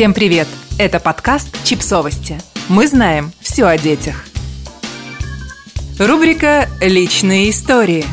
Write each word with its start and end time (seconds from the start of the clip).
Всем 0.00 0.14
привет! 0.14 0.48
Это 0.78 0.98
подкаст 0.98 1.48
«Чипсовости». 1.62 2.38
Мы 2.70 2.88
знаем 2.88 3.32
все 3.40 3.66
о 3.66 3.76
детях. 3.76 4.24
Рубрика 5.98 6.70
«Личные 6.80 7.50
истории». 7.50 8.06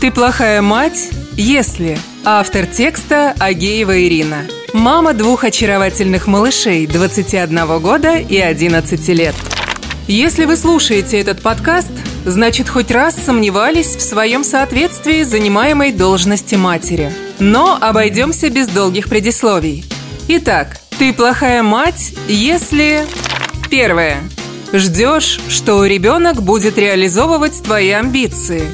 Ты 0.00 0.12
плохая 0.12 0.62
мать, 0.62 1.10
если... 1.32 1.98
Автор 2.24 2.66
текста 2.66 3.34
Агеева 3.40 4.04
Ирина. 4.06 4.46
Мама 4.72 5.14
двух 5.14 5.42
очаровательных 5.42 6.28
малышей 6.28 6.86
21 6.86 7.80
года 7.80 8.18
и 8.18 8.38
11 8.38 9.08
лет. 9.08 9.34
Если 10.06 10.44
вы 10.44 10.56
слушаете 10.56 11.18
этот 11.18 11.42
подкаст, 11.42 11.90
значит, 12.24 12.68
хоть 12.68 12.92
раз 12.92 13.16
сомневались 13.16 13.96
в 13.96 14.00
своем 14.00 14.44
соответствии 14.44 15.24
занимаемой 15.24 15.90
должности 15.90 16.54
матери. 16.54 17.12
Но 17.40 17.76
обойдемся 17.80 18.48
без 18.48 18.68
долгих 18.68 19.08
предисловий. 19.08 19.84
Итак, 20.28 20.81
ты 21.02 21.12
плохая 21.12 21.64
мать, 21.64 22.14
если... 22.28 23.04
Первое. 23.68 24.18
Ждешь, 24.72 25.40
что 25.48 25.84
ребенок 25.84 26.44
будет 26.44 26.78
реализовывать 26.78 27.60
твои 27.60 27.90
амбиции. 27.90 28.70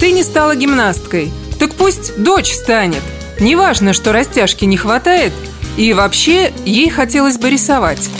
Ты 0.00 0.10
не 0.10 0.24
стала 0.24 0.56
гимнасткой, 0.56 1.30
так 1.60 1.74
пусть 1.74 2.20
дочь 2.20 2.50
станет. 2.50 3.02
Неважно, 3.38 3.92
что 3.92 4.10
растяжки 4.12 4.64
не 4.64 4.76
хватает, 4.76 5.32
и 5.76 5.92
вообще 5.92 6.52
ей 6.64 6.90
хотелось 6.90 7.38
бы 7.38 7.50
рисовать. 7.50 8.10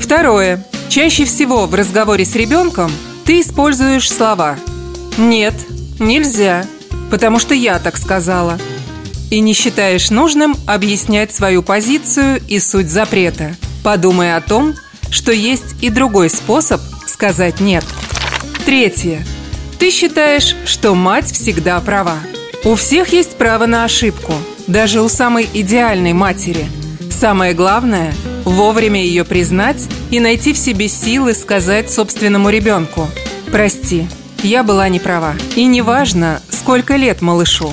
Второе. 0.00 0.64
Чаще 0.88 1.24
всего 1.24 1.66
в 1.66 1.74
разговоре 1.74 2.24
с 2.24 2.36
ребенком 2.36 2.92
ты 3.24 3.40
используешь 3.40 4.08
слова 4.08 4.56
«нет», 5.16 5.54
«нельзя», 5.98 6.64
«потому 7.10 7.40
что 7.40 7.56
я 7.56 7.80
так 7.80 7.96
сказала», 7.96 8.56
и 9.30 9.40
не 9.40 9.52
считаешь 9.52 10.10
нужным 10.10 10.56
объяснять 10.66 11.34
свою 11.34 11.62
позицию 11.62 12.40
и 12.48 12.58
суть 12.58 12.88
запрета. 12.88 13.54
Подумай 13.82 14.36
о 14.36 14.40
том, 14.40 14.74
что 15.10 15.32
есть 15.32 15.76
и 15.80 15.90
другой 15.90 16.30
способ 16.30 16.80
сказать 17.06 17.60
«нет». 17.60 17.84
Третье. 18.64 19.24
Ты 19.78 19.90
считаешь, 19.90 20.54
что 20.66 20.94
мать 20.94 21.32
всегда 21.32 21.80
права. 21.80 22.18
У 22.64 22.74
всех 22.74 23.12
есть 23.12 23.36
право 23.36 23.66
на 23.66 23.84
ошибку, 23.84 24.34
даже 24.66 25.00
у 25.00 25.08
самой 25.08 25.48
идеальной 25.52 26.12
матери. 26.12 26.66
Самое 27.10 27.54
главное– 27.54 28.12
вовремя 28.44 29.02
ее 29.02 29.24
признать 29.24 29.88
и 30.10 30.20
найти 30.20 30.52
в 30.52 30.58
себе 30.58 30.88
силы 30.88 31.34
сказать 31.34 31.90
собственному 31.90 32.50
ребенку 32.50 33.08
«Прости, 33.50 34.06
я 34.42 34.62
была 34.62 34.88
не 34.88 35.00
права». 35.00 35.34
И 35.56 35.64
неважно, 35.64 36.42
сколько 36.50 36.96
лет 36.96 37.22
малышу. 37.22 37.72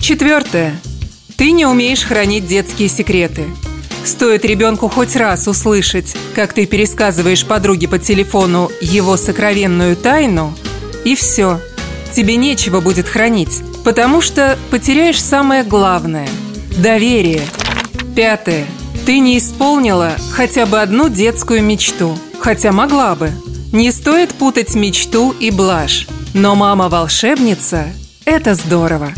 Четвертое. 0.00 0.78
Ты 1.36 1.50
не 1.50 1.66
умеешь 1.66 2.02
хранить 2.02 2.46
детские 2.46 2.88
секреты. 2.88 3.44
Стоит 4.04 4.44
ребенку 4.44 4.88
хоть 4.88 5.16
раз 5.16 5.48
услышать, 5.48 6.16
как 6.34 6.54
ты 6.54 6.64
пересказываешь 6.64 7.44
подруге 7.44 7.88
по 7.88 7.98
телефону 7.98 8.70
его 8.80 9.16
сокровенную 9.16 9.96
тайну, 9.96 10.54
и 11.04 11.14
все. 11.14 11.60
Тебе 12.14 12.36
нечего 12.36 12.80
будет 12.80 13.06
хранить, 13.06 13.62
потому 13.84 14.22
что 14.22 14.58
потеряешь 14.70 15.22
самое 15.22 15.62
главное– 15.62 16.28
доверие. 16.78 17.42
Пятое. 18.14 18.64
Ты 19.04 19.18
не 19.18 19.36
исполнила 19.36 20.16
хотя 20.32 20.64
бы 20.64 20.80
одну 20.80 21.10
детскую 21.10 21.62
мечту, 21.62 22.16
хотя 22.40 22.72
могла 22.72 23.14
бы. 23.14 23.30
Не 23.72 23.92
стоит 23.92 24.30
путать 24.30 24.74
мечту 24.74 25.32
и 25.32 25.50
блажь. 25.50 26.06
Но 26.32 26.54
мама-волшебница– 26.54 27.88
это 28.24 28.54
здорово. 28.54 29.12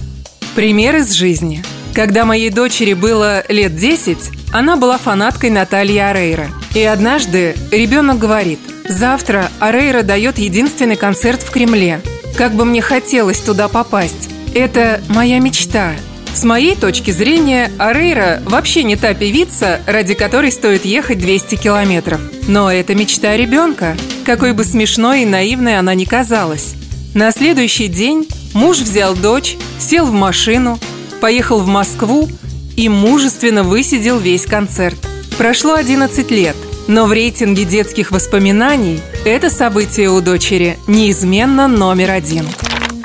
Пример 0.56 0.96
из 0.96 1.12
жизни– 1.12 1.62
когда 1.98 2.24
моей 2.24 2.50
дочери 2.50 2.92
было 2.92 3.42
лет 3.48 3.74
10, 3.74 4.18
она 4.52 4.76
была 4.76 4.98
фанаткой 4.98 5.50
Натальи 5.50 5.98
Арейра. 5.98 6.46
И 6.72 6.80
однажды 6.80 7.56
ребенок 7.72 8.20
говорит, 8.20 8.60
завтра 8.88 9.50
Арейра 9.58 10.02
дает 10.02 10.38
единственный 10.38 10.94
концерт 10.94 11.42
в 11.42 11.50
Кремле. 11.50 12.00
Как 12.36 12.52
бы 12.52 12.64
мне 12.64 12.80
хотелось 12.80 13.40
туда 13.40 13.66
попасть. 13.66 14.30
Это 14.54 15.00
моя 15.08 15.40
мечта. 15.40 15.94
С 16.32 16.44
моей 16.44 16.76
точки 16.76 17.10
зрения, 17.10 17.72
Арейра 17.78 18.44
вообще 18.44 18.84
не 18.84 18.94
та 18.94 19.12
певица, 19.12 19.80
ради 19.84 20.14
которой 20.14 20.52
стоит 20.52 20.84
ехать 20.84 21.18
200 21.18 21.56
километров. 21.56 22.20
Но 22.46 22.70
это 22.70 22.94
мечта 22.94 23.36
ребенка, 23.36 23.96
какой 24.24 24.52
бы 24.52 24.62
смешной 24.62 25.22
и 25.22 25.26
наивной 25.26 25.80
она 25.80 25.94
ни 25.94 26.04
казалась. 26.04 26.74
На 27.14 27.32
следующий 27.32 27.88
день 27.88 28.28
муж 28.54 28.78
взял 28.78 29.16
дочь, 29.16 29.56
сел 29.80 30.06
в 30.06 30.12
машину, 30.12 30.78
поехал 31.20 31.60
в 31.60 31.66
Москву 31.66 32.28
и 32.76 32.88
мужественно 32.88 33.62
высидел 33.62 34.18
весь 34.18 34.46
концерт. 34.46 34.96
Прошло 35.36 35.74
11 35.74 36.30
лет, 36.30 36.56
но 36.86 37.06
в 37.06 37.12
рейтинге 37.12 37.64
детских 37.64 38.10
воспоминаний 38.10 39.00
это 39.24 39.50
событие 39.50 40.10
у 40.10 40.20
дочери 40.20 40.78
неизменно 40.86 41.68
номер 41.68 42.10
один. 42.10 42.46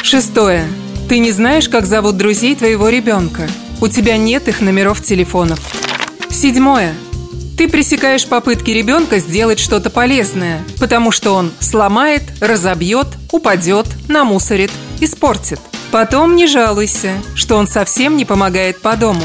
Шестое. 0.02 0.66
Ты 1.10 1.20
не 1.20 1.32
знаешь, 1.32 1.70
как 1.70 1.86
зовут 1.86 2.18
друзей 2.18 2.56
твоего 2.56 2.90
ребенка. 2.90 3.48
У 3.82 3.88
тебя 3.88 4.18
нет 4.18 4.48
их 4.48 4.62
номеров 4.62 5.02
телефонов. 5.02 5.60
Седьмое. 6.30 6.94
Ты 7.58 7.70
пресекаешь 7.70 8.26
попытки 8.26 8.72
ребенка 8.72 9.20
сделать 9.20 9.60
что-то 9.60 9.90
полезное, 9.90 10.64
потому 10.80 11.12
что 11.12 11.34
он 11.34 11.52
сломает, 11.60 12.24
разобьет, 12.42 13.08
упадет, 13.32 13.86
намусорит, 14.08 14.72
испортит. 15.00 15.60
Потом 15.94 16.36
не 16.36 16.48
жалуйся, 16.48 17.22
что 17.36 17.56
он 17.56 17.68
совсем 17.68 18.18
не 18.18 18.26
помогает 18.26 18.82
по 18.82 18.96
дому. 18.96 19.22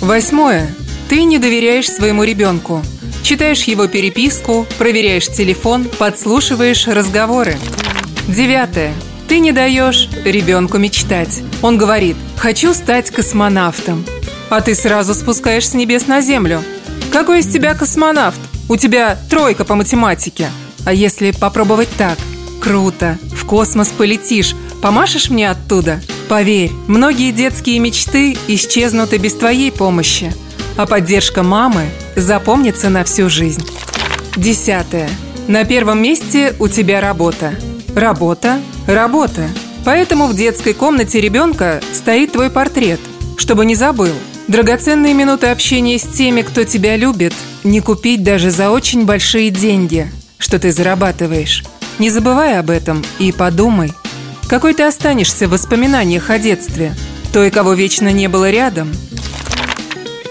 Восьмое. 0.00 0.74
Ты 1.10 1.24
не 1.24 1.38
доверяешь 1.38 1.92
своему 1.92 2.24
ребенку. 2.24 2.82
Читаешь 3.22 3.64
его 3.64 3.86
переписку, 3.88 4.66
проверяешь 4.78 5.28
телефон, 5.28 5.84
подслушиваешь 5.98 6.86
разговоры. 6.86 7.58
Девятое. 8.26 8.94
Ты 9.28 9.40
не 9.40 9.52
даешь 9.52 10.08
ребенку 10.24 10.78
мечтать. 10.78 11.42
Он 11.60 11.76
говорит 11.76 12.16
«хочу 12.38 12.72
стать 12.72 13.10
космонавтом». 13.10 14.06
А 14.48 14.62
ты 14.62 14.74
сразу 14.74 15.12
спускаешь 15.12 15.68
с 15.68 15.74
небес 15.74 16.06
на 16.06 16.22
землю. 16.22 16.62
Какой 17.12 17.40
из 17.40 17.52
тебя 17.52 17.74
космонавт? 17.74 18.40
У 18.70 18.76
тебя 18.76 19.18
тройка 19.28 19.66
по 19.66 19.74
математике. 19.74 20.48
А 20.86 20.94
если 20.94 21.32
попробовать 21.32 21.90
так? 21.98 22.16
Круто. 22.62 23.18
В 23.36 23.44
космос 23.44 23.88
полетишь, 23.88 24.54
Помашешь 24.82 25.30
мне 25.30 25.48
оттуда? 25.48 26.00
Поверь, 26.28 26.72
многие 26.88 27.30
детские 27.30 27.78
мечты 27.78 28.36
исчезнут 28.48 29.12
и 29.12 29.18
без 29.18 29.34
твоей 29.34 29.70
помощи, 29.70 30.34
а 30.76 30.86
поддержка 30.86 31.44
мамы 31.44 31.84
запомнится 32.16 32.90
на 32.90 33.04
всю 33.04 33.30
жизнь. 33.30 33.64
Десятое. 34.36 35.08
На 35.46 35.64
первом 35.64 36.02
месте 36.02 36.54
у 36.58 36.66
тебя 36.66 37.00
работа. 37.00 37.54
Работа, 37.94 38.60
работа. 38.88 39.48
Поэтому 39.84 40.26
в 40.26 40.34
детской 40.34 40.72
комнате 40.74 41.20
ребенка 41.20 41.80
стоит 41.92 42.32
твой 42.32 42.50
портрет, 42.50 42.98
чтобы 43.36 43.64
не 43.64 43.76
забыл. 43.76 44.14
Драгоценные 44.48 45.14
минуты 45.14 45.46
общения 45.46 45.96
с 45.96 46.02
теми, 46.02 46.42
кто 46.42 46.64
тебя 46.64 46.96
любит, 46.96 47.34
не 47.62 47.80
купить 47.80 48.24
даже 48.24 48.50
за 48.50 48.70
очень 48.70 49.04
большие 49.04 49.50
деньги, 49.50 50.10
что 50.38 50.58
ты 50.58 50.72
зарабатываешь. 50.72 51.62
Не 52.00 52.10
забывай 52.10 52.58
об 52.58 52.70
этом 52.70 53.04
и 53.20 53.30
подумай– 53.30 53.92
какой 54.52 54.74
ты 54.74 54.82
останешься 54.82 55.48
в 55.48 55.52
воспоминаниях 55.52 56.28
о 56.28 56.38
детстве? 56.38 56.94
Той, 57.32 57.50
кого 57.50 57.72
вечно 57.72 58.12
не 58.12 58.28
было 58.28 58.50
рядом? 58.50 58.92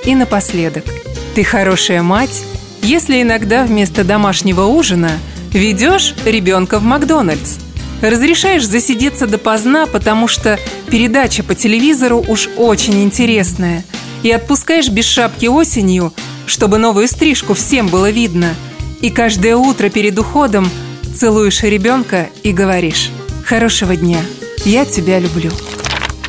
И 0.05 0.13
напоследок. 0.13 0.85
Ты 1.33 1.43
хорошая 1.43 2.03
мать, 2.03 2.43
если 2.83 3.23
иногда 3.23 3.63
вместо 3.63 4.03
домашнего 4.03 4.65
ужина 4.65 5.09
ведешь 5.53 6.13
ребенка 6.23 6.77
в 6.77 6.83
Макдональдс. 6.83 7.57
Разрешаешь 8.03 8.67
засидеться 8.67 9.25
допоздна, 9.25 9.87
потому 9.87 10.27
что 10.27 10.59
передача 10.91 11.41
по 11.41 11.55
телевизору 11.55 12.23
уж 12.27 12.47
очень 12.57 13.03
интересная. 13.03 13.83
И 14.21 14.29
отпускаешь 14.29 14.89
без 14.89 15.05
шапки 15.05 15.47
осенью, 15.47 16.13
чтобы 16.45 16.77
новую 16.77 17.07
стрижку 17.07 17.55
всем 17.55 17.87
было 17.87 18.11
видно. 18.11 18.53
И 19.01 19.09
каждое 19.09 19.55
утро 19.55 19.89
перед 19.89 20.19
уходом 20.19 20.69
целуешь 21.15 21.63
ребенка 21.63 22.29
и 22.43 22.51
говоришь 22.51 23.09
Хорошего 23.51 23.97
дня. 23.97 24.21
Я 24.63 24.85
тебя 24.85 25.19
люблю. 25.19 25.51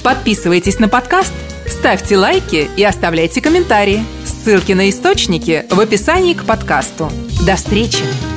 Подписывайтесь 0.02 0.80
на 0.80 0.88
подкаст, 0.88 1.32
ставьте 1.68 2.18
лайки 2.18 2.68
и 2.76 2.82
оставляйте 2.82 3.40
комментарии. 3.40 4.04
Ссылки 4.24 4.72
на 4.72 4.90
источники 4.90 5.64
в 5.70 5.78
описании 5.78 6.34
к 6.34 6.42
подкасту. 6.42 7.12
До 7.46 7.54
встречи! 7.54 8.31